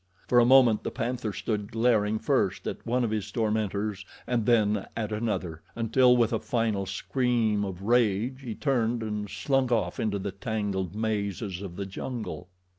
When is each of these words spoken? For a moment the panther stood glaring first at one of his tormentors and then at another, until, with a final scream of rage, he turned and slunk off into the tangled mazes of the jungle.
For 0.27 0.39
a 0.39 0.45
moment 0.45 0.81
the 0.81 0.89
panther 0.89 1.31
stood 1.31 1.71
glaring 1.71 2.17
first 2.17 2.65
at 2.65 2.87
one 2.87 3.03
of 3.03 3.11
his 3.11 3.31
tormentors 3.31 4.03
and 4.25 4.47
then 4.47 4.87
at 4.97 5.11
another, 5.11 5.61
until, 5.75 6.17
with 6.17 6.33
a 6.33 6.39
final 6.39 6.87
scream 6.87 7.63
of 7.63 7.83
rage, 7.83 8.41
he 8.41 8.55
turned 8.55 9.03
and 9.03 9.29
slunk 9.29 9.71
off 9.71 9.99
into 9.99 10.17
the 10.17 10.31
tangled 10.31 10.95
mazes 10.95 11.61
of 11.61 11.75
the 11.75 11.85
jungle. 11.85 12.49